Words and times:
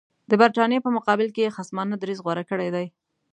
د 0.29 0.31
برټانیې 0.41 0.79
په 0.85 0.89
مقابل 0.97 1.27
کې 1.35 1.41
یې 1.45 1.53
خصمانه 1.57 1.95
دریځ 1.99 2.19
غوره 2.25 2.43
کړی 2.49 2.69
دی. 2.75 2.85